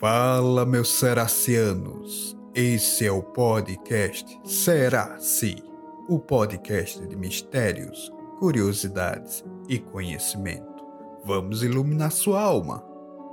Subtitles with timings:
[0.00, 2.38] Fala, meus seracianos.
[2.54, 5.56] Esse é o podcast Será-se,
[6.08, 10.86] o podcast de mistérios, curiosidades e conhecimento.
[11.24, 12.80] Vamos iluminar sua alma,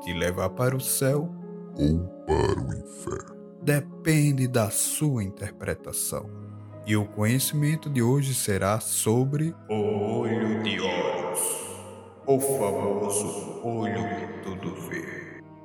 [0.03, 1.29] te levar para o céu
[1.77, 3.35] ou para o inferno.
[3.61, 6.27] Depende da sua interpretação.
[6.87, 11.39] E o conhecimento de hoje será sobre o olho de Horus,
[12.25, 15.14] o famoso olho que tudo vê.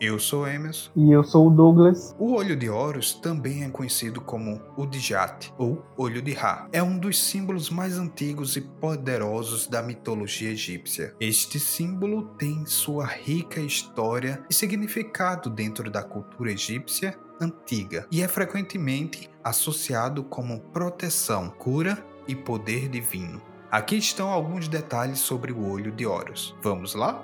[0.00, 0.90] Eu sou Emerson.
[0.96, 2.16] E eu sou o Douglas.
[2.18, 6.66] O olho de Horus também é conhecido como o Dijat, ou olho de Ra.
[6.72, 11.14] É um dos símbolos mais antigos e poderosos da mitologia egípcia.
[11.20, 18.28] Este símbolo tem sua rica história e significado dentro da cultura egípcia antiga e é
[18.28, 23.42] frequentemente associado como proteção, cura e poder divino.
[23.70, 26.56] Aqui estão alguns detalhes sobre o olho de Horus.
[26.62, 27.22] Vamos lá?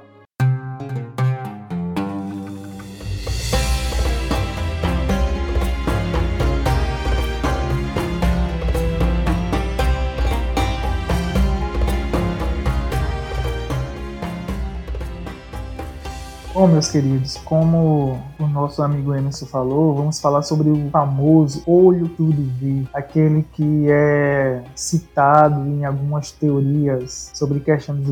[16.57, 22.09] Bom, meus queridos, como o nosso amigo Emerson falou, vamos falar sobre o famoso olho
[22.09, 28.09] tudo vê, aquele que é citado em algumas teorias sobre questão dos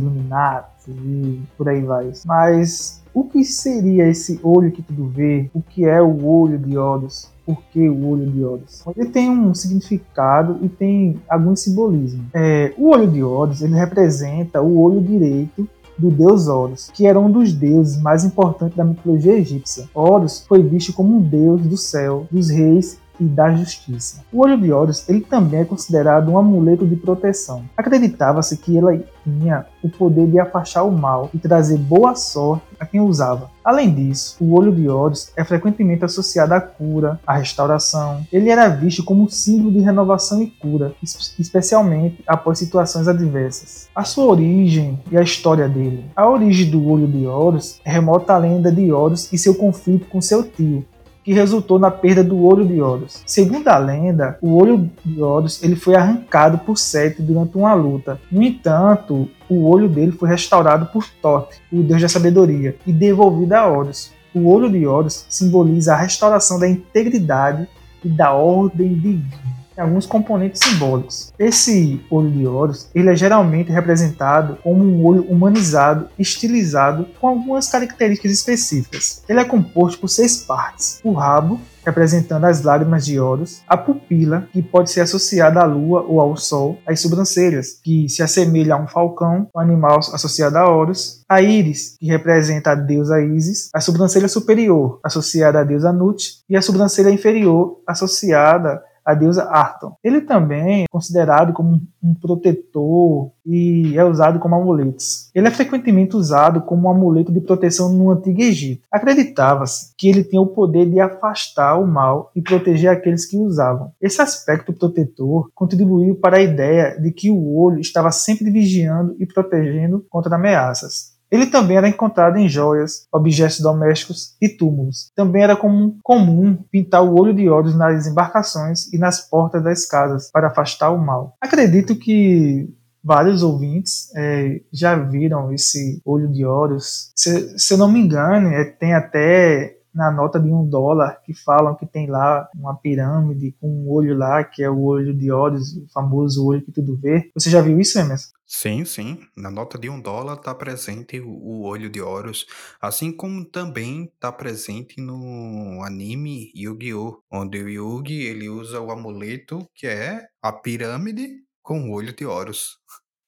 [0.86, 2.12] e por aí vai.
[2.26, 5.48] Mas o que seria esse olho que tudo vê?
[5.54, 7.30] O que é o olho de Horus?
[7.46, 8.84] Por que o olho de Horus?
[8.94, 12.26] Ele tem um significado e tem algum simbolismo.
[12.34, 17.18] É, o olho de Horus ele representa o olho direito do deus Horus, que era
[17.18, 19.88] um dos deuses mais importantes da mitologia egípcia.
[19.94, 24.22] Horus foi visto como um deus do céu, dos reis e da justiça.
[24.32, 27.64] O olho de Horus ele também é considerado um amuleto de proteção.
[27.76, 32.86] Acreditava-se que ele tinha o poder de afastar o mal e trazer boa sorte a
[32.86, 33.50] quem usava.
[33.64, 38.26] Além disso, o olho de Horus é frequentemente associado à cura, à restauração.
[38.30, 40.94] Ele era visto como um símbolo de renovação e cura,
[41.38, 43.88] especialmente após situações adversas.
[43.94, 46.04] A sua origem e a história dele.
[46.14, 50.20] A origem do olho de Horus remota à lenda de Horus e seu conflito com
[50.20, 50.84] seu tio,
[51.24, 53.22] que resultou na perda do olho de Horus.
[53.26, 58.20] Segundo a lenda, o olho de Horus ele foi arrancado por Sete durante uma luta.
[58.30, 63.54] No entanto, o olho dele foi restaurado por Tote, o deus da sabedoria, e devolvido
[63.54, 64.12] a Horus.
[64.34, 67.66] O olho de Horus simboliza a restauração da integridade
[68.04, 71.32] e da ordem divina alguns componentes simbólicos.
[71.38, 77.68] Esse olho de Horus ele é geralmente representado como um olho humanizado, estilizado, com algumas
[77.68, 79.22] características específicas.
[79.28, 84.48] Ele é composto por seis partes: o rabo, representando as lágrimas de Horus, a pupila,
[84.52, 88.78] que pode ser associada à lua ou ao sol, as sobrancelhas, que se assemelha a
[88.78, 93.80] um falcão, um animal associado a Horus, a íris, que representa a deusa Isis, a
[93.80, 99.96] sobrancelha superior, associada à deusa Nut, e a sobrancelha inferior, associada a deusa Arton.
[100.02, 105.30] Ele também é considerado como um protetor e é usado como amuletos.
[105.34, 108.86] Ele é frequentemente usado como um amuleto de proteção no Antigo Egito.
[108.90, 113.42] Acreditava-se que ele tinha o poder de afastar o mal e proteger aqueles que o
[113.42, 113.92] usavam.
[114.00, 119.26] Esse aspecto protetor contribuiu para a ideia de que o olho estava sempre vigiando e
[119.26, 121.13] protegendo contra ameaças.
[121.34, 125.10] Ele também era encontrado em joias, objetos domésticos e túmulos.
[125.16, 129.84] Também era comum, comum pintar o olho de Horus nas embarcações e nas portas das
[129.84, 131.34] casas para afastar o mal.
[131.40, 132.72] Acredito que
[133.02, 137.10] vários ouvintes é, já viram esse olho de Horus.
[137.16, 141.32] Se, se eu não me engano, é, tem até na nota de um dólar que
[141.32, 145.30] falam que tem lá uma pirâmide com um olho lá, que é o olho de
[145.30, 147.30] Horus, o famoso olho que tudo vê.
[147.34, 148.30] Você já viu isso, Emerson?
[148.46, 149.20] Sim, sim.
[149.36, 152.46] Na nota de um dólar está presente o, olho de Horus,
[152.80, 159.66] assim como também está presente no anime Yu-Gi-Oh!, onde o Yugi ele usa o amuleto
[159.74, 162.78] que é a pirâmide com o olho de Horus.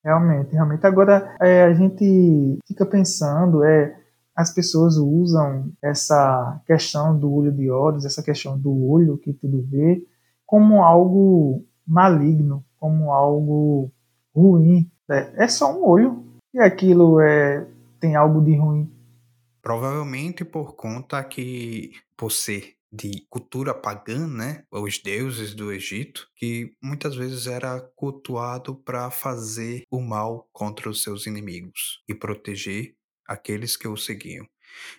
[0.05, 0.87] Realmente, realmente.
[0.87, 4.06] Agora é, a gente fica pensando, é
[4.37, 9.63] as pessoas usam essa questão do olho de Horus, essa questão do olho que tudo
[9.63, 10.05] vê,
[10.45, 13.91] como algo maligno, como algo
[14.35, 14.91] ruim.
[15.09, 16.23] É, é só um olho
[16.53, 17.67] e aquilo é,
[17.99, 18.93] tem algo de ruim.
[19.63, 24.63] Provavelmente por conta que, por ser de cultura pagã, né?
[24.71, 31.03] Os deuses do Egito, que muitas vezes era cultuado para fazer o mal contra os
[31.03, 32.95] seus inimigos e proteger
[33.27, 34.47] aqueles que o seguiam.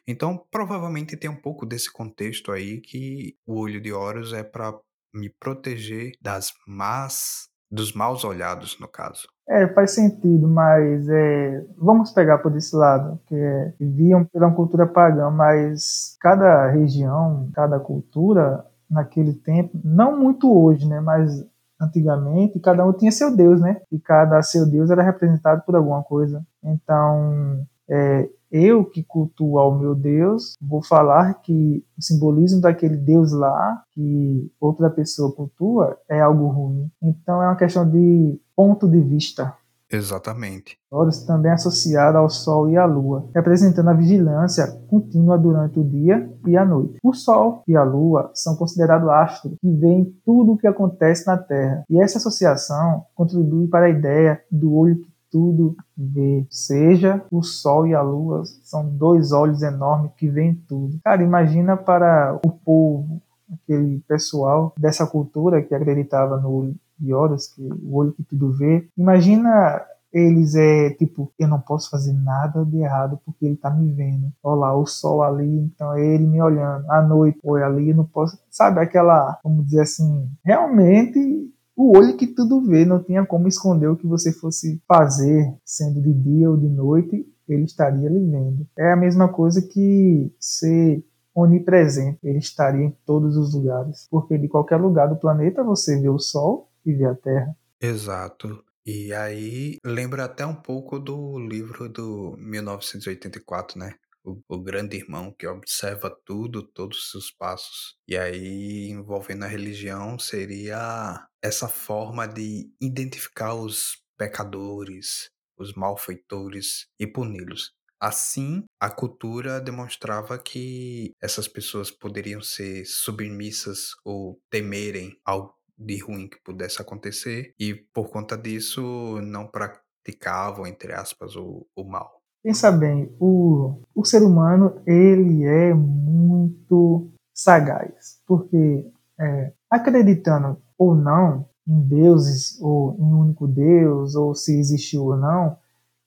[0.07, 4.73] Então, provavelmente tem um pouco desse contexto aí que o olho de Horus é para
[5.13, 9.27] me proteger das más, dos maus olhados, no caso.
[9.49, 14.85] É, faz sentido, mas é, vamos pegar por esse lado, que é, viviam pela cultura
[14.85, 21.45] pagã, mas cada região, cada cultura, naquele tempo, não muito hoje, né, mas
[21.79, 26.03] antigamente, cada um tinha seu Deus, né, e cada seu Deus era representado por alguma
[26.03, 26.45] coisa.
[26.61, 33.31] Então, é, eu que cultuo ao meu Deus, vou falar que o simbolismo daquele Deus
[33.31, 36.89] lá, que outra pessoa cultua, é algo ruim.
[37.01, 39.53] Então é uma questão de ponto de vista.
[39.89, 40.77] Exatamente.
[40.91, 45.83] Horus também é associado ao Sol e à Lua, representando a vigilância contínua durante o
[45.83, 46.97] dia e a noite.
[47.01, 51.37] O Sol e a Lua são considerados astros que veem tudo o que acontece na
[51.37, 56.47] Terra, e essa associação contribui para a ideia do olho que tudo vê.
[56.49, 60.99] Seja o sol e a lua são dois olhos enormes que veem tudo.
[61.03, 63.21] Cara, imagina para o povo,
[63.53, 68.51] aquele pessoal dessa cultura que acreditava no olho de Horus, que o olho que tudo
[68.51, 68.87] vê.
[68.97, 69.79] Imagina
[70.11, 74.31] eles é tipo, eu não posso fazer nada de errado porque ele tá me vendo.
[74.41, 76.89] Olha lá, o sol ali, então é ele me olhando.
[76.89, 78.39] À noite, oi ali, eu não posso.
[78.49, 83.87] Sabe aquela, vamos dizer assim, realmente o olho que tudo vê, não tinha como esconder
[83.87, 88.67] o que você fosse fazer, sendo de dia ou de noite, ele estaria lhe vendo.
[88.75, 94.47] É a mesma coisa que ser onipresente, ele estaria em todos os lugares, porque de
[94.47, 97.55] qualquer lugar do planeta você vê o Sol e vê a Terra.
[97.79, 98.63] Exato.
[98.83, 103.93] E aí lembra até um pouco do livro do 1984, né?
[104.27, 107.97] o, o grande irmão que observa tudo, todos os seus passos.
[108.07, 117.07] E aí, envolvendo a religião, seria essa forma de identificar os pecadores, os malfeitores e
[117.07, 117.71] puni-los.
[117.99, 126.27] Assim, a cultura demonstrava que essas pessoas poderiam ser submissas ou temerem algo de ruim
[126.27, 132.21] que pudesse acontecer e por conta disso não praticavam, entre aspas, o, o mal.
[132.43, 138.89] Pensa bem, o, o ser humano ele é muito sagaz, porque
[139.19, 145.17] é, acreditando ou não em deuses ou em um único Deus ou se existiu ou
[145.17, 145.57] não,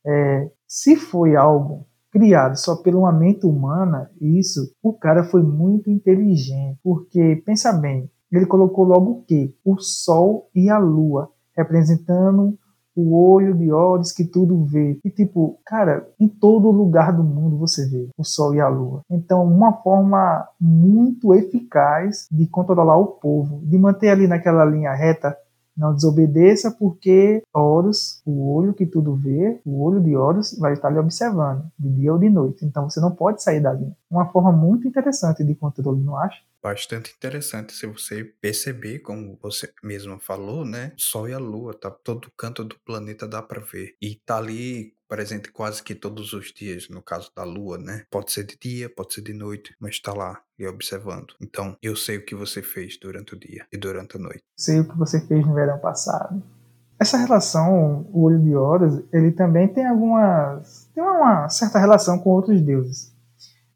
[0.05, 6.79] é, se foi algo criado só pela mente humana, isso o cara foi muito inteligente,
[6.83, 9.55] porque pensa bem, ele colocou logo o que?
[9.65, 12.59] O Sol e a Lua, representando
[12.97, 14.99] o olho de olhos que tudo vê.
[15.05, 19.03] E tipo, cara, em todo lugar do mundo você vê o sol e a lua.
[19.11, 25.37] Então, uma forma muito eficaz de controlar o povo, de manter ali naquela linha reta
[25.81, 30.91] não desobedeça, porque Horus, o olho que tudo vê, o olho de Horus, vai estar
[30.91, 32.65] lhe observando, de dia ou de noite.
[32.65, 33.91] Então você não pode sair dali.
[34.11, 36.43] Uma forma muito interessante de controle, não acha?
[36.63, 40.93] Bastante interessante se você perceber, como você mesmo falou, né?
[40.97, 43.97] Sol e a Lua, tá todo canto do planeta dá para ver.
[44.01, 48.05] E tá ali presente quase que todos os dias, no caso da lua, né?
[48.09, 51.35] Pode ser de dia, pode ser de noite, mas está lá e observando.
[51.41, 54.45] Então, eu sei o que você fez durante o dia e durante a noite.
[54.57, 56.41] Sei o que você fez no verão passado.
[56.97, 60.89] Essa relação, o olho de Horus, ele também tem algumas.
[60.95, 63.13] tem uma certa relação com outros deuses.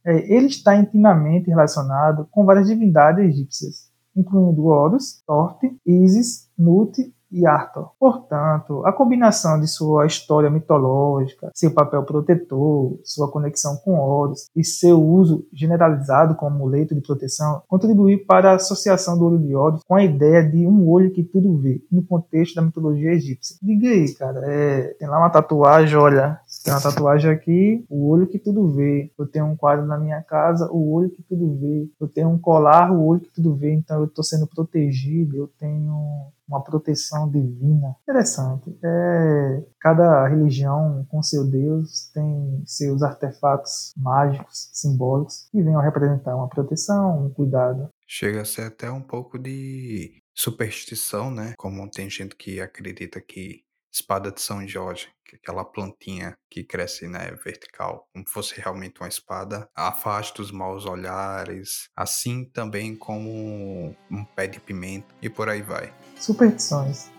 [0.06, 7.44] É, ele está intimamente relacionado com várias divindades egípcias, incluindo Horus, Torte, Isis, Nut e
[7.46, 7.90] Arthur.
[7.98, 14.62] Portanto, a combinação de sua história mitológica, seu papel protetor, sua conexão com Horus e
[14.62, 19.82] seu uso generalizado como amuleto de proteção contribuiu para a associação do olho de Horus
[19.84, 23.56] com a ideia de um olho que tudo vê, no contexto da mitologia egípcia.
[23.60, 28.26] Diga aí, cara, é, tem lá uma tatuagem, olha, tem uma tatuagem aqui, o olho
[28.26, 29.12] que tudo vê.
[29.18, 31.90] Eu tenho um quadro na minha casa, o olho que tudo vê.
[32.00, 33.74] Eu tenho um colar, o olho que tudo vê.
[33.74, 37.94] Então eu estou sendo protegido, eu tenho uma proteção divina.
[38.02, 38.74] Interessante.
[38.82, 46.48] É, cada religião com seu Deus tem seus artefatos mágicos, simbólicos, que venham representar uma
[46.48, 47.90] proteção, um cuidado.
[48.06, 51.52] Chega a ser até um pouco de superstição, né?
[51.58, 53.63] Como tem gente que acredita que
[53.94, 59.00] espada de São Jorge, que é aquela plantinha que cresce né, vertical, como fosse realmente
[59.00, 65.48] uma espada, afasta os maus olhares, assim também como um pé de pimenta e por
[65.48, 65.94] aí vai.
[66.18, 67.10] Superstições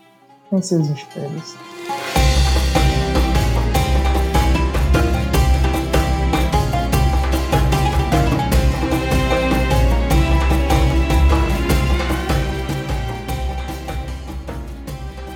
[0.50, 1.56] têm seus mistérios.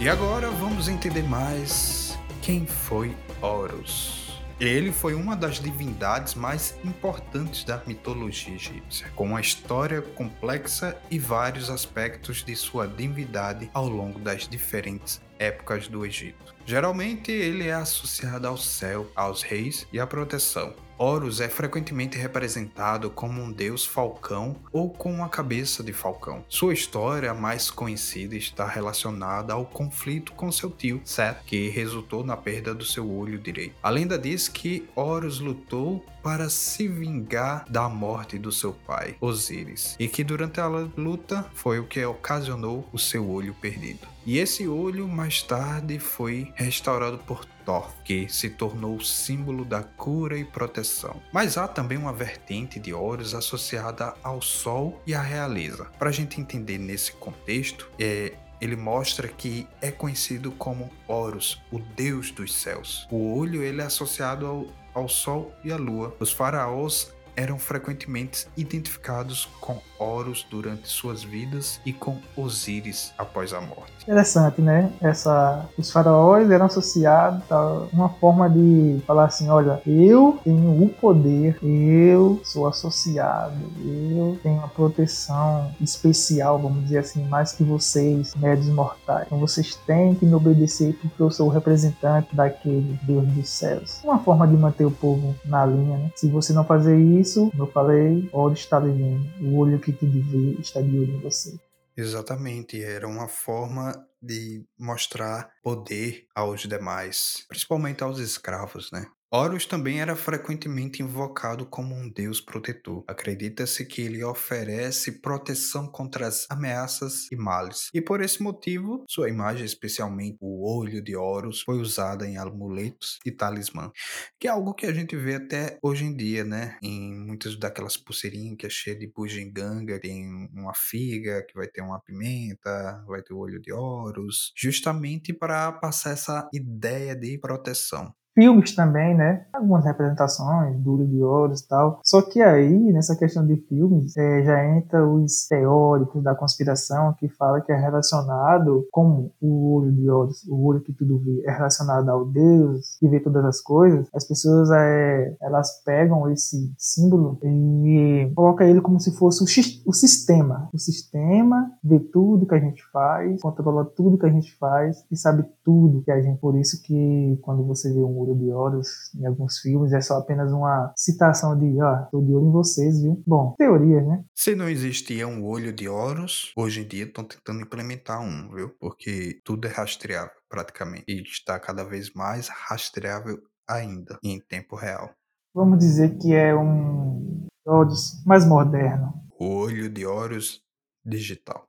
[0.00, 4.40] E agora vamos entender mais quem foi Horus.
[4.58, 11.18] Ele foi uma das divindades mais importantes da mitologia egípcia, com uma história complexa e
[11.18, 16.54] vários aspectos de sua divindade ao longo das diferentes épocas do Egito.
[16.64, 20.74] Geralmente ele é associado ao céu, aos reis e à proteção.
[21.02, 26.44] Horus é frequentemente representado como um deus falcão ou com uma cabeça de falcão.
[26.46, 32.36] Sua história mais conhecida está relacionada ao conflito com seu tio Set, que resultou na
[32.36, 33.76] perda do seu olho direito.
[33.82, 39.96] A lenda diz que Horus lutou para se vingar da morte do seu pai, Osíris,
[39.98, 44.06] e que durante a luta foi o que ocasionou o seu olho perdido.
[44.26, 50.36] E esse olho mais tarde foi restaurado por Thor, que se tornou símbolo da cura
[50.36, 51.22] e proteção.
[51.32, 55.84] Mas há também uma vertente de Horus associada ao Sol e à realeza.
[55.96, 61.78] Para a gente entender nesse contexto, é, ele mostra que é conhecido como Horus, o
[61.78, 63.06] deus dos céus.
[63.08, 66.16] O olho ele é associado ao, ao sol e à lua.
[66.18, 73.60] Os faraós eram frequentemente identificados com Horus durante suas vidas e com Osíris após a
[73.60, 73.92] morte.
[74.02, 74.90] Interessante, né?
[75.00, 80.88] Essa, os faraós eram associados a uma forma de falar assim, olha, eu tenho o
[80.88, 83.54] poder, eu sou associado,
[83.84, 89.26] eu tenho uma proteção especial, vamos dizer assim, mais que vocês, médios mortais.
[89.26, 94.00] Então vocês têm que me obedecer porque eu sou o representante daquele Deus dos céus.
[94.02, 96.10] Uma forma de manter o povo na linha, né?
[96.14, 100.06] Se você não fazer isso, como eu falei, olho está vivendo, o olho que te
[100.06, 101.58] vê está de olho em você.
[101.96, 103.92] Exatamente, era uma forma
[104.22, 109.06] de mostrar poder aos demais, principalmente aos escravos, né?
[109.32, 113.04] Horus também era frequentemente invocado como um deus protetor.
[113.06, 117.90] Acredita-se que ele oferece proteção contra as ameaças e males.
[117.94, 123.20] E por esse motivo, sua imagem, especialmente o olho de Horus, foi usada em amuletos
[123.24, 123.92] e talismã,
[124.40, 126.76] que é algo que a gente vê até hoje em dia, né?
[126.82, 131.82] Em muitas daquelas pulseirinhas que é cheia de bugiganga, tem uma figa que vai ter
[131.82, 138.12] uma pimenta, vai ter o olho de Horus, justamente para passar essa ideia de proteção
[138.34, 139.44] filmes também, né?
[139.52, 142.00] Algumas representações, Duro de Ouro e tal.
[142.04, 147.28] Só que aí, nessa questão de filmes, é, já entra os teóricos da conspiração que
[147.28, 151.50] fala que é relacionado com o olho de ouro, o olho que tudo vê, é
[151.50, 154.08] relacionado ao Deus que vê todas as coisas.
[154.14, 159.92] As pessoas, é, elas pegam esse símbolo e colocam ele como se fosse o, o
[159.92, 160.68] sistema.
[160.72, 165.16] O sistema vê tudo que a gente faz, controla tudo que a gente faz e
[165.16, 166.38] sabe tudo que a gente...
[166.40, 170.18] Por isso que quando você vê um olho de Horus em alguns filmes, é só
[170.18, 173.22] apenas uma citação de, ó, tô de olho em vocês, viu?
[173.26, 174.24] Bom, teorias, né?
[174.34, 178.70] Se não existia um olho de Horus, hoje em dia estão tentando implementar um, viu?
[178.78, 181.04] Porque tudo é rastreável, praticamente.
[181.08, 185.10] E está cada vez mais rastreável ainda, em tempo real.
[185.54, 189.12] Vamos dizer que é um Horus mais moderno.
[189.38, 190.60] O olho de Horus
[191.04, 191.66] digital.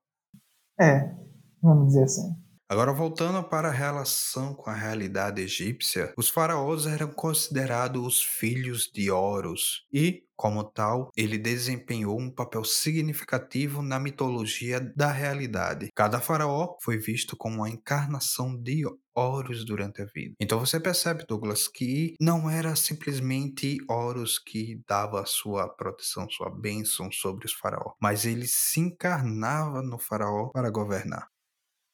[0.80, 1.14] É,
[1.62, 2.36] vamos dizer assim.
[2.72, 8.90] Agora, voltando para a relação com a realidade egípcia, os faraós eram considerados os filhos
[8.90, 15.90] de Horus e, como tal, ele desempenhou um papel significativo na mitologia da realidade.
[15.94, 20.34] Cada faraó foi visto como uma encarnação de Horus durante a vida.
[20.40, 26.50] Então você percebe, Douglas, que não era simplesmente Horus que dava a sua proteção, sua
[26.50, 31.31] bênção sobre os faraós, mas ele se encarnava no faraó para governar.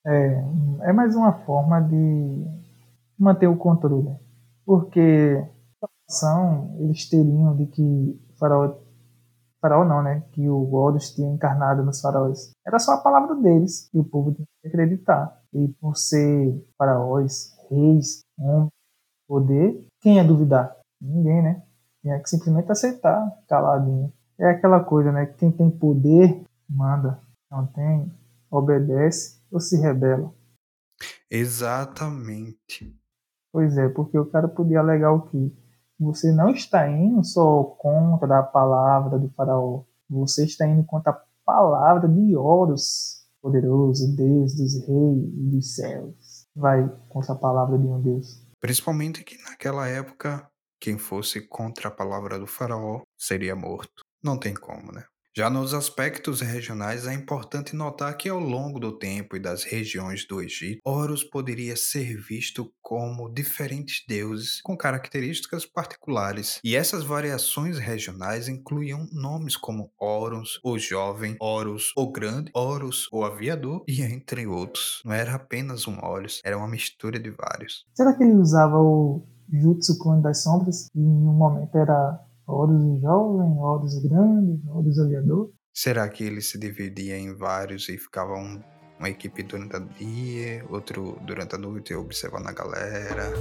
[0.07, 2.45] É, é mais uma forma de
[3.19, 4.15] manter o controle.
[4.65, 5.45] Porque
[6.09, 8.73] ação eles teriam de que faraó,
[9.61, 10.23] faraó não, né?
[10.31, 12.51] Que o Horus tinha encarnado nos faraós.
[12.65, 15.41] Era só a palavra deles e o povo tinha que acreditar.
[15.53, 18.71] E por ser faraós, reis, homens,
[19.27, 20.73] poder, quem ia duvidar?
[21.01, 21.63] Ninguém, né?
[22.01, 24.13] Tinha que simplesmente aceitar, caladinho.
[24.39, 25.25] É aquela coisa, né?
[25.25, 27.19] Quem tem poder, manda.
[27.51, 28.09] Não tem,
[28.49, 30.33] obedece ou se rebela.
[31.29, 32.95] Exatamente.
[33.51, 35.55] Pois é, porque o cara podia alegar o que?
[35.99, 41.21] Você não está indo só contra a palavra do faraó, você está indo contra a
[41.43, 46.47] palavra de Horus, poderoso Deus dos reis e dos céus.
[46.55, 48.45] Vai contra a palavra de um Deus.
[48.59, 50.47] Principalmente que naquela época,
[50.79, 54.03] quem fosse contra a palavra do faraó seria morto.
[54.23, 55.03] Não tem como, né?
[55.37, 60.25] Já nos aspectos regionais, é importante notar que ao longo do tempo e das regiões
[60.27, 67.77] do Egito, Horus poderia ser visto como diferentes deuses com características particulares, e essas variações
[67.77, 74.47] regionais incluíam nomes como Horus, o Jovem, Horus, o Grande, Horus, o Aviador e entre
[74.47, 75.03] outros.
[75.05, 77.85] Não era apenas um Horus, era uma mistura de vários.
[77.93, 79.21] Será que ele usava o
[79.53, 85.51] Jutsu Clone das Sombras, e em um momento era Horus Jovem, Horus Grande, Horus Olhador.
[85.73, 88.61] Será que ele se dividia em vários e ficava um,
[88.97, 93.33] uma equipe durante o dia, outro durante a noite observando a galera?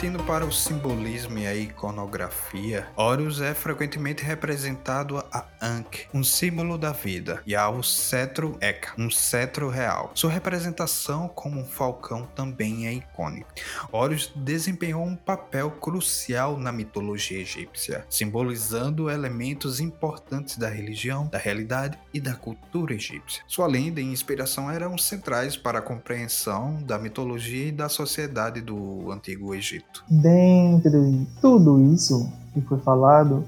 [0.00, 6.78] Partindo para o simbolismo e a iconografia, Horus é frequentemente representado a Ankh, um símbolo
[6.78, 10.10] da vida, e ao cetro Eka, um cetro real.
[10.14, 13.46] Sua representação como um falcão também é icônica.
[13.92, 21.98] Horus desempenhou um papel crucial na mitologia egípcia, simbolizando elementos importantes da religião, da realidade
[22.14, 23.42] e da cultura egípcia.
[23.46, 29.12] Sua lenda e inspiração eram centrais para a compreensão da mitologia e da sociedade do
[29.12, 29.89] antigo Egito.
[30.08, 33.44] Dentro de tudo isso que foi falado,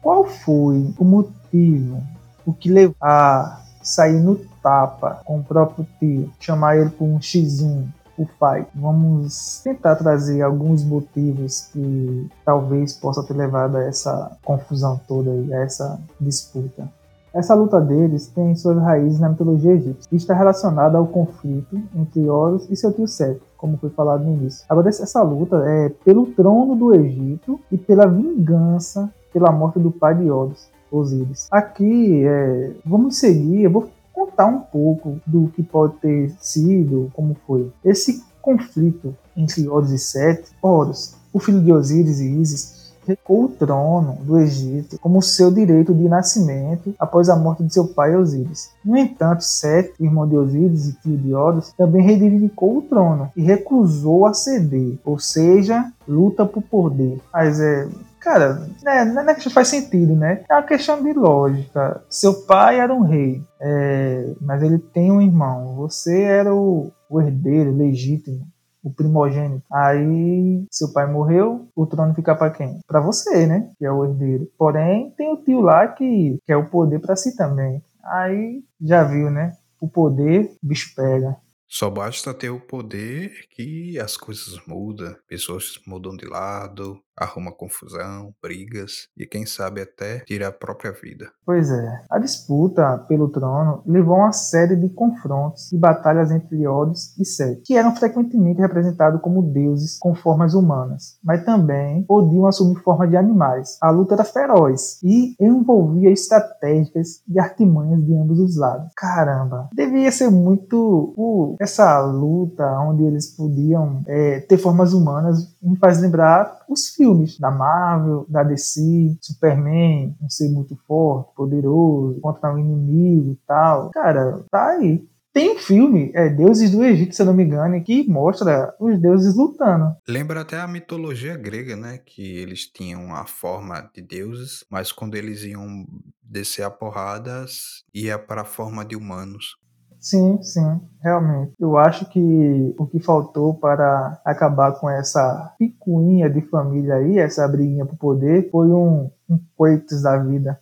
[0.00, 2.02] qual foi o motivo,
[2.44, 7.18] o que levou a sair no tapa com o próprio tio, chamar ele por um
[7.18, 7.86] X1,
[8.16, 8.66] o pai.
[8.74, 15.52] Vamos tentar trazer alguns motivos que talvez possa ter levado a essa confusão toda e
[15.52, 16.88] a essa disputa.
[17.36, 22.26] Essa luta deles tem suas raízes na mitologia egípcia e está relacionada ao conflito entre
[22.30, 24.64] Horus e seu tio Seth, como foi falado no início.
[24.70, 30.14] Agora, essa luta é pelo trono do Egito e pela vingança pela morte do pai
[30.14, 31.46] de Horus, Osíris.
[31.50, 37.36] Aqui, é, vamos seguir, eu vou contar um pouco do que pode ter sido, como
[37.46, 37.70] foi.
[37.84, 42.75] Esse conflito entre Horus e Seth, Horus, o filho de Osíris e Isis,
[43.06, 47.86] recuou o trono do Egito como seu direito de nascimento após a morte de seu
[47.86, 48.70] pai Osíris.
[48.84, 53.42] No entanto, Sete, irmão de Osíris e tio de Horus, também reivindicou o trono e
[53.42, 57.20] recusou a ceder, ou seja, luta por poder.
[57.32, 57.88] Mas é,
[58.20, 60.42] cara, né, não é que faz sentido, né?
[60.48, 62.02] É uma questão de lógica.
[62.10, 65.74] Seu pai era um rei, é, mas ele tem um irmão.
[65.76, 68.46] Você era o, o herdeiro legítimo
[68.86, 69.64] o primogênito.
[69.72, 72.78] Aí seu pai morreu, o trono fica para quem?
[72.86, 73.72] Para você, né?
[73.76, 74.48] Que é o herdeiro.
[74.56, 77.82] Porém, tem o tio lá que quer o poder para si também.
[78.04, 79.56] Aí já viu, né?
[79.80, 81.36] O poder, o bicho pega.
[81.68, 88.32] Só basta ter o poder que as coisas mudam, pessoas mudam de lado, arruma confusão,
[88.42, 91.30] brigas e quem sabe até tira a própria vida.
[91.44, 96.66] Pois é, a disputa pelo trono levou a uma série de confrontos e batalhas entre
[96.66, 102.46] Horus e Seth, que eram frequentemente representados como deuses com formas humanas, mas também podiam
[102.46, 103.78] assumir forma de animais.
[103.80, 108.92] A luta era feroz e envolvia estratégias e artimanhas de ambos os lados.
[108.96, 115.76] Caramba, devia ser muito uh, essa luta onde eles podiam é, ter formas humanas me
[115.76, 122.20] faz lembrar os filmes filmes da Marvel, da DC, Superman, um ser muito forte, poderoso,
[122.20, 123.90] contra um inimigo e tal.
[123.90, 125.06] Cara, tá aí.
[125.32, 128.98] Tem um filme, é Deuses do Egito, se eu não me engano, que mostra os
[128.98, 129.94] deuses lutando.
[130.08, 131.98] Lembra até a mitologia grega, né?
[131.98, 135.84] Que eles tinham a forma de deuses, mas quando eles iam
[136.22, 139.56] descer a porradas, ia para a forma de humanos.
[140.00, 141.52] Sim, sim, realmente.
[141.58, 147.46] Eu acho que o que faltou para acabar com essa picuinha de família aí, essa
[147.48, 150.60] briguinha por poder, foi um, um Kratos da vida.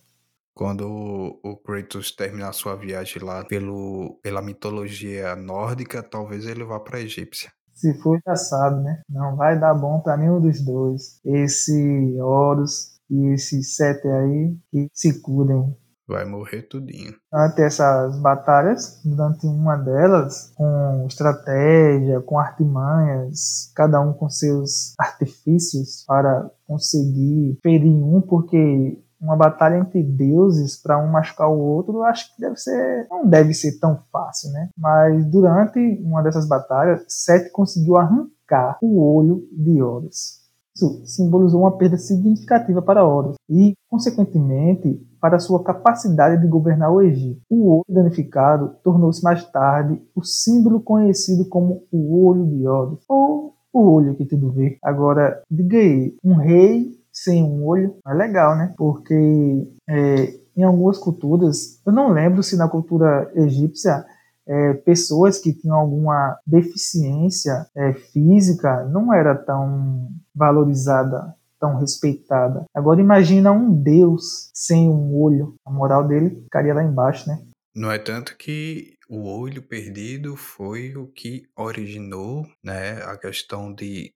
[0.53, 6.97] Quando o Kratos terminar sua viagem lá pelo, pela mitologia nórdica, talvez ele vá para
[6.97, 7.51] a egípcia.
[7.73, 9.01] Se for, já sabe, né?
[9.09, 11.19] Não vai dar bom para nenhum dos dois.
[11.25, 15.75] Esse Horus e esse Sete aí, que se cuidem.
[16.07, 17.15] Vai morrer tudinho.
[17.31, 26.03] Durante essas batalhas, durante uma delas, com estratégia, com artimanhas, cada um com seus artifícios
[26.07, 32.33] para conseguir ferir um, porque uma batalha entre deuses para um machucar o outro, acho
[32.35, 34.69] que deve ser, não deve ser tão fácil, né?
[34.77, 40.44] Mas durante uma dessas batalhas, Seth conseguiu arrancar o olho de Horus.
[40.75, 47.01] Isso simbolizou uma perda significativa para Horus e, consequentemente, para sua capacidade de governar o
[47.01, 47.41] Egito.
[47.49, 53.55] O olho danificado tornou-se mais tarde o símbolo conhecido como o olho de Horus, ou
[53.71, 54.77] o olho que tudo vê.
[54.83, 58.73] Agora, diga aí, um rei sem um olho é legal, né?
[58.77, 64.05] Porque é, em algumas culturas, eu não lembro se na cultura egípcia
[64.47, 72.65] é, pessoas que tinham alguma deficiência é, física não era tão valorizada tão respeitada.
[72.75, 75.55] Agora imagina um Deus sem um olho.
[75.65, 77.41] A moral dele ficaria lá embaixo, né?
[77.73, 84.13] No é tanto que o olho perdido foi o que originou, né, a questão de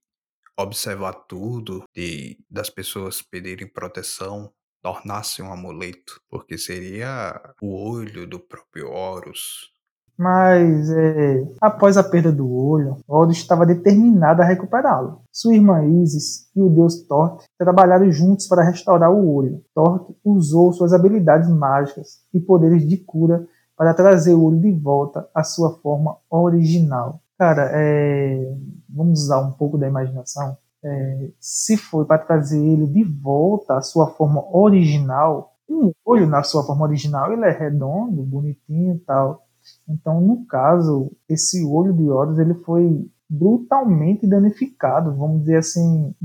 [0.57, 4.51] observar tudo, de das pessoas pedirem proteção
[4.81, 9.71] tornasse um amuleto, porque seria o olho do próprio Horus.
[10.19, 15.21] Mas, é, após a perda do olho, Horus estava determinado a recuperá-lo.
[15.31, 19.63] Sua irmã Isis e o deus Thor trabalharam juntos para restaurar o olho.
[19.73, 25.25] Thor usou suas habilidades mágicas e poderes de cura para trazer o olho de volta
[25.33, 27.21] à sua forma original.
[27.37, 28.53] Cara, é,
[28.89, 30.57] vamos usar um pouco da imaginação.
[30.83, 36.43] É, se foi para trazer ele de volta à sua forma original, um olho na
[36.43, 39.45] sua forma original ele é redondo, bonitinho e tal.
[39.87, 46.15] Então, no caso, esse olho de Horus ele foi brutalmente danificado, vamos dizer assim,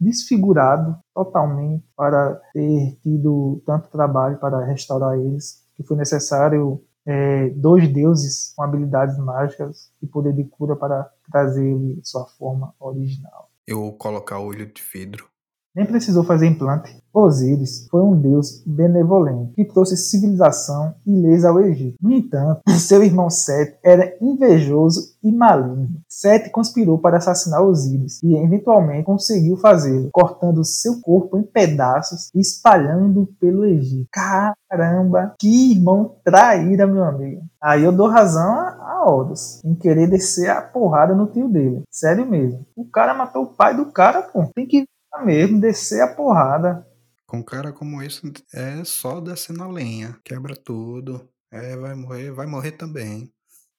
[0.00, 7.88] desfigurado totalmente para ter tido tanto trabalho para restaurar eles, que foi necessário é, dois
[7.92, 13.48] deuses com habilidades mágicas e poder de cura para trazer ele sua forma original.
[13.66, 15.31] Eu colocar olho de vidro
[15.74, 17.02] nem precisou fazer implante.
[17.14, 21.96] Osíris foi um deus benevolente que trouxe civilização e leis ao Egito.
[22.00, 25.88] No entanto, seu irmão Sete era invejoso e maligno.
[26.08, 32.40] Sete conspirou para assassinar Osíris e eventualmente conseguiu fazê-lo, cortando seu corpo em pedaços e
[32.40, 34.08] espalhando pelo Egito.
[34.10, 37.42] Caramba, que irmão traíra, meu amigo.
[37.62, 41.82] Aí eu dou razão a Horus em querer descer a porrada no tio dele.
[41.90, 42.66] Sério mesmo.
[42.74, 44.46] O cara matou o pai do cara, pô.
[44.54, 44.84] Tem que
[45.20, 46.86] mesmo, descer a porrada.
[47.26, 50.18] Com um cara como esse, é só descer na lenha.
[50.24, 51.28] Quebra tudo.
[51.50, 53.30] É, vai morrer, vai morrer também.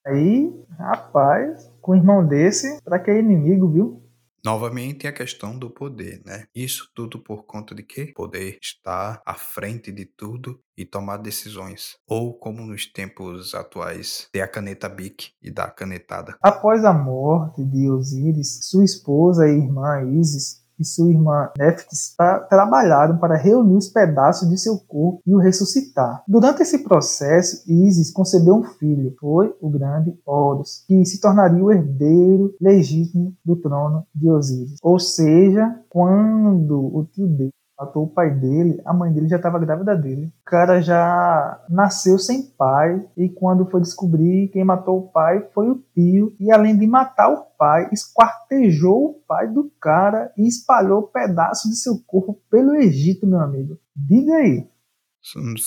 [0.05, 4.03] Aí, rapaz, com um irmão desse, pra que é inimigo, viu?
[4.45, 6.43] Novamente a questão do poder, né?
[6.53, 8.11] Isso tudo por conta de quê?
[8.13, 11.95] Poder estar à frente de tudo e tomar decisões.
[12.05, 16.35] Ou, como nos tempos atuais, ter a caneta Bic e dar a canetada.
[16.41, 22.15] Após a morte de Osíris, sua esposa e irmã Isis e sua irmã Nephthys
[22.49, 26.23] trabalharam para reunir os pedaços de seu corpo e o ressuscitar.
[26.27, 31.71] Durante esse processo, Isis concebeu um filho, foi o grande Horus, que se tornaria o
[31.71, 34.77] herdeiro legítimo do trono de Osíris.
[34.81, 37.51] Ou seja, quando o tio dele
[37.83, 40.27] matou o pai dele, a mãe dele já estava grávida dele.
[40.27, 45.69] O cara já nasceu sem pai e quando foi descobrir quem matou o pai foi
[45.69, 51.03] o tio e além de matar o pai, esquartejou o pai do cara e espalhou
[51.03, 53.77] pedaços de seu corpo pelo Egito, meu amigo.
[53.95, 54.67] Diga aí.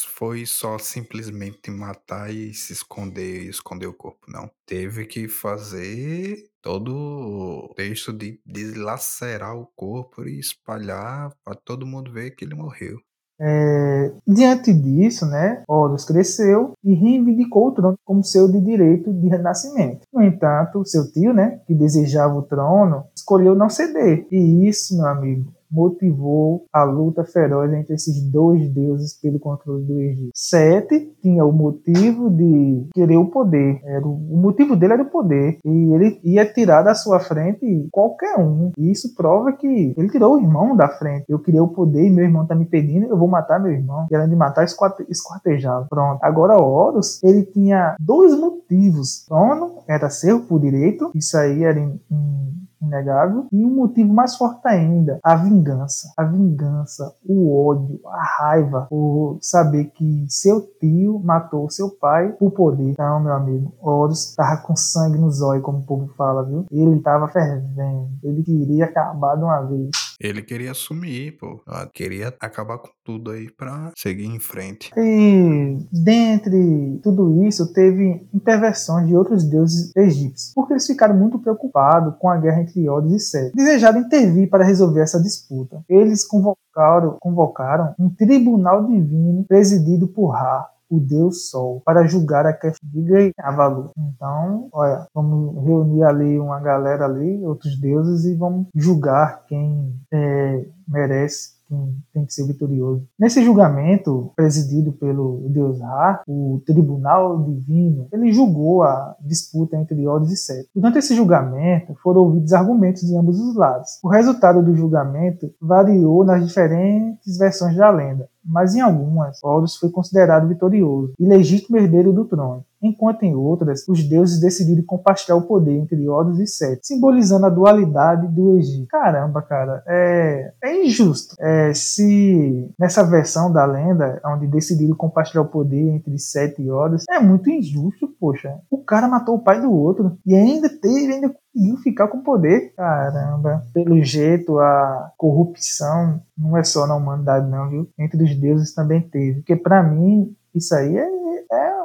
[0.07, 4.51] Foi só simplesmente matar e se esconder e esconder o corpo, não.
[4.67, 12.13] Teve que fazer todo o texto de deslacerar o corpo e espalhar para todo mundo
[12.13, 12.99] ver que ele morreu.
[13.39, 19.29] É, diante disso, né, Horus cresceu e reivindicou o trono como seu de direito de
[19.29, 20.07] renascimento.
[20.13, 24.27] No entanto, seu tio, né, que desejava o trono, escolheu não ceder.
[24.31, 30.01] E isso, meu amigo, motivou a luta feroz entre esses dois deuses pelo controle do
[30.01, 30.31] Egito.
[30.35, 33.81] Sete tinha o motivo de querer o poder.
[33.85, 35.59] Era o, o motivo dele era o poder.
[35.65, 38.71] E ele ia tirar da sua frente qualquer um.
[38.79, 41.25] E isso prova que ele tirou o irmão da frente.
[41.29, 44.07] Eu queria o poder e meu irmão tá me pedindo, eu vou matar meu irmão.
[44.11, 45.87] E além de matar, esquartejá-lo.
[45.89, 46.19] Pronto.
[46.23, 49.25] Agora Horus, ele tinha dois motivos.
[49.27, 51.11] Trono era seu por direito.
[51.15, 53.47] Isso aí era em, em inegável.
[53.53, 56.13] E um motivo mais forte ainda, a vingança.
[56.17, 62.51] A vingança, o ódio, a raiva por saber que seu tio matou seu pai por
[62.51, 62.91] poder.
[62.91, 66.65] Então, meu amigo, Horus tava com sangue nos olhos, como o povo fala, viu?
[66.71, 68.09] Ele tava fervendo.
[68.23, 69.91] Ele queria acabar de uma vez.
[70.21, 71.61] Ele queria assumir, pô.
[71.93, 74.91] Queria acabar com tudo aí pra seguir em frente.
[74.97, 82.15] E dentre tudo isso, teve intervenções de outros deuses egípcios, porque eles ficaram muito preocupados
[82.19, 83.55] com a guerra entre Horus e Sete.
[83.55, 85.85] Desejaram intervir para resolver essa disputa.
[85.89, 92.53] Eles convocaram, convocaram um tribunal divino presidido por Ra, o Deus Sol para julgar a
[92.53, 93.93] questão de ganhar luta.
[93.97, 100.67] Então, olha, vamos reunir ali uma galera ali, outros deuses, e vamos julgar quem é,
[100.89, 103.07] merece quem tem que ser vitorioso.
[103.19, 110.31] Nesse julgamento, presidido pelo deus Ra, o tribunal divino, ele julgou a disputa entre Horus
[110.31, 110.69] e Sete.
[110.75, 113.99] Durante esse julgamento, foram ouvidos argumentos de ambos os lados.
[114.03, 119.91] O resultado do julgamento variou nas diferentes versões da lenda mas em algumas, Horus foi
[119.91, 125.43] considerado vitorioso e legítimo herdeiro do trono, enquanto em outras, os deuses decidiram compartilhar o
[125.43, 128.89] poder entre Horus e Sete, simbolizando a dualidade do Egito.
[128.89, 131.35] Caramba, cara, é, é injusto.
[131.41, 137.05] É, se nessa versão da lenda, onde decidiram compartilhar o poder entre Sete e Horus,
[137.11, 138.55] é muito injusto, poxa.
[138.71, 142.73] O cara matou o pai do outro e ainda teve, ainda conseguiu ficar com poder.
[142.77, 147.89] Caramba, pelo jeito a corrupção não é só na humanidade não, viu?
[147.99, 149.41] Entre os deuses também teve.
[149.41, 151.17] Porque para mim isso aí é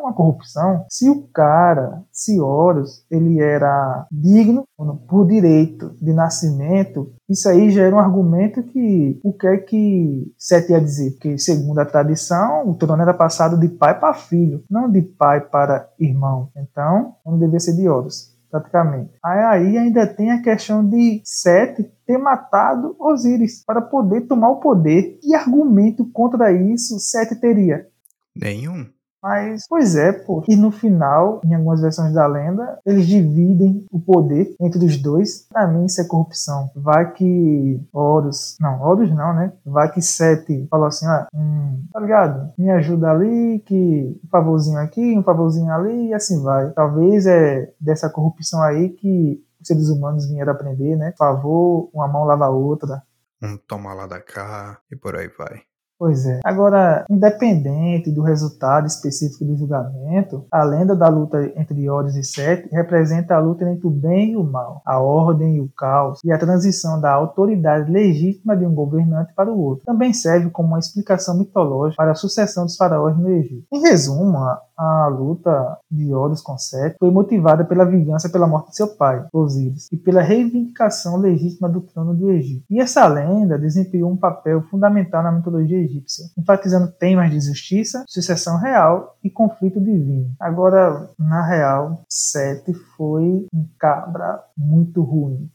[0.02, 0.86] uma corrupção.
[0.90, 4.64] Se o cara, se Horus, ele era digno
[5.08, 10.34] por direito de nascimento, isso aí já era um argumento que o que é que
[10.38, 11.12] Sete ia dizer?
[11.20, 15.42] Que segundo a tradição, o trono era passado de pai para filho, não de pai
[15.42, 16.50] para irmão.
[16.58, 19.12] Então, não deveria ser de Horus praticamente.
[19.24, 25.18] Aí ainda tem a questão de Sete ter matado Osíris para poder tomar o poder.
[25.22, 27.88] Que argumento contra isso Sete teria?
[28.36, 28.86] Nenhum.
[29.22, 30.44] Mas, pois é, pô.
[30.48, 35.48] E no final, em algumas versões da lenda, eles dividem o poder entre os dois.
[35.50, 36.70] Pra mim, isso é corrupção.
[36.76, 39.54] Vai que Horus, não, Horus não, né?
[39.66, 42.52] Vai que Sete falou assim: ah, hum, tá ligado?
[42.58, 46.72] Me ajuda ali, que um favorzinho aqui, um favorzinho ali, e assim vai.
[46.72, 51.14] Talvez é dessa corrupção aí que os seres humanos vieram aprender, né?
[51.18, 53.04] Favor, uma mão lava a outra.
[53.42, 55.62] Um toma lá da cá e por aí vai.
[56.02, 56.40] Pois é.
[56.44, 62.68] Agora, independente do resultado específico do julgamento, a lenda da luta entre Horus e Sete
[62.72, 66.32] representa a luta entre o bem e o mal, a ordem e o caos, e
[66.32, 69.86] a transição da autoridade legítima de um governante para o outro.
[69.86, 73.68] Também serve como uma explicação mitológica para a sucessão dos faraós no Egito.
[73.72, 74.40] Em resumo,
[74.76, 79.24] a luta de Horus com Sete foi motivada pela vingança pela morte de seu pai,
[79.32, 82.64] Osíris, e pela reivindicação legítima do trono do Egito.
[82.72, 85.91] E essa lenda desempenhou um papel fundamental na mitologia egípcia,
[86.38, 90.34] enfatizando temas de justiça, sucessão real e conflito divino.
[90.40, 95.50] Agora, na real, Sete foi um cabra muito ruim.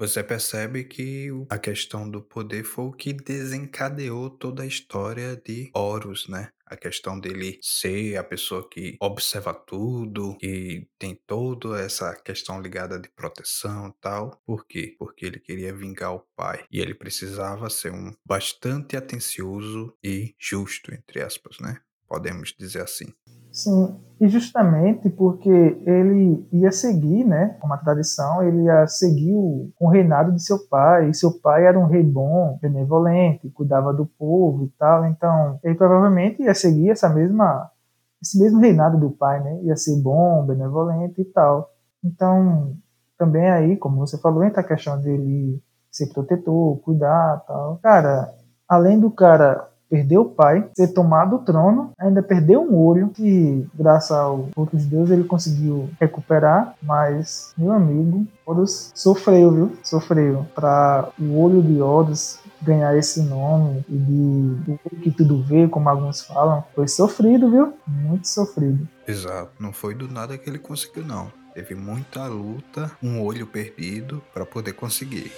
[0.00, 5.70] Você percebe que a questão do poder foi o que desencadeou toda a história de
[5.74, 6.48] Horus, né?
[6.64, 12.98] A questão dele ser a pessoa que observa tudo, que tem toda essa questão ligada
[12.98, 14.40] de proteção e tal.
[14.46, 14.96] Por quê?
[14.98, 16.64] Porque ele queria vingar o pai.
[16.70, 21.78] E ele precisava ser um bastante atencioso e justo, entre aspas, né?
[22.08, 23.12] Podemos dizer assim.
[23.52, 29.88] Sim, e justamente porque ele ia seguir, né, uma tradição, ele ia seguir o, o
[29.88, 34.64] reinado de seu pai, e seu pai era um rei bom, benevolente, cuidava do povo
[34.64, 37.70] e tal, então ele provavelmente ia seguir essa mesma,
[38.22, 41.70] esse mesmo reinado do pai, né, ia ser bom, benevolente e tal.
[42.04, 42.76] Então,
[43.18, 47.78] também aí, como você falou, entra a questão dele ser protetor, cuidar tal.
[47.82, 48.32] Cara,
[48.68, 53.66] além do cara perdeu o pai, ser tomado o trono, ainda perdeu um olho, que
[53.74, 59.72] graças ao outros deuses ele conseguiu recuperar, mas, meu amigo, Horus sofreu, viu?
[59.82, 60.46] Sofreu.
[60.54, 65.88] Para o olho de Horus ganhar esse nome e de o que tudo vê, como
[65.88, 67.74] alguns falam, foi sofrido, viu?
[67.86, 68.86] Muito sofrido.
[69.06, 71.32] Exato, não foi do nada que ele conseguiu, não.
[71.54, 75.32] Teve muita luta, um olho perdido para poder conseguir.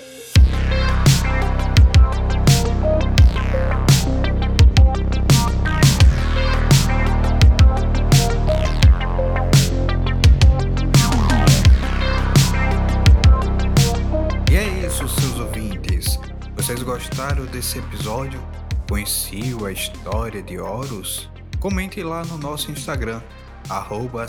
[17.63, 18.43] Desse episódio?
[18.89, 21.31] Conheciam a história de Horus?
[21.61, 23.23] Comente lá no nosso Instagram,
[23.69, 24.27] arroba.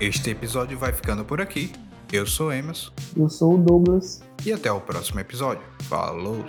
[0.00, 1.72] Este episódio vai ficando por aqui.
[2.12, 2.90] Eu sou Emerson.
[3.16, 4.20] Eu sou o Douglas.
[4.44, 5.62] E até o próximo episódio.
[5.82, 6.44] Falou!